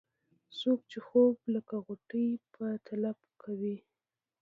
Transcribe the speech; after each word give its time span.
څوک 0.59 0.79
چې 0.91 0.99
خوب 1.07 1.35
لکه 1.55 1.75
غوټۍ 1.85 2.27
په 2.53 2.65
طلب 2.87 3.17
کوي. 3.41 3.77